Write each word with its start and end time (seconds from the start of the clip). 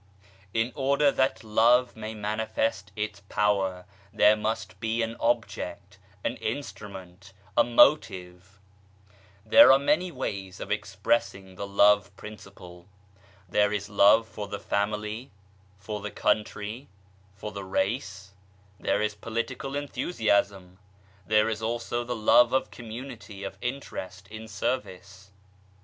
In 0.51 0.71
order 0.73 1.11
that 1.11 1.43
Love 1.43 1.95
may 1.95 2.15
manifest 2.15 2.91
its 2.95 3.19
power 3.29 3.85
there 4.11 4.35
must 4.35 4.79
be 4.79 5.03
an 5.03 5.15
object, 5.19 5.99
an 6.23 6.37
instrument, 6.37 7.33
a 7.55 7.63
motive 7.63 8.57
1 9.43 9.51
There 9.51 9.71
are 9.71 9.77
many 9.77 10.11
ways 10.11 10.59
of 10.59 10.71
expressing 10.71 11.53
the 11.53 11.67
Love 11.67 12.09
principle; 12.17 12.87
there 13.47 13.71
is 13.71 13.89
Love 13.89 14.27
for 14.27 14.47
the 14.47 14.57
family, 14.57 15.29
for 15.77 16.01
the 16.01 16.09
country, 16.09 16.87
for 17.35 17.51
the 17.51 17.63
race, 17.63 18.31
there 18.79 19.03
is 19.03 19.13
political 19.13 19.75
enthusiasm, 19.75 20.79
there 21.27 21.47
is 21.47 21.61
also 21.61 22.03
the 22.03 22.15
love 22.15 22.53
of 22.53 22.71
community 22.71 23.43
of 23.43 23.55
interest 23.61 24.27
in 24.29 24.47
service. 24.47 25.29